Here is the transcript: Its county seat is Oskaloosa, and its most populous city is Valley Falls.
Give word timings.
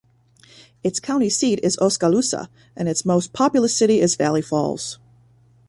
Its 0.83 0.99
county 0.99 1.29
seat 1.29 1.59
is 1.61 1.77
Oskaloosa, 1.77 2.49
and 2.75 2.89
its 2.89 3.05
most 3.05 3.33
populous 3.33 3.77
city 3.77 3.99
is 3.99 4.15
Valley 4.15 4.41
Falls. 4.41 4.97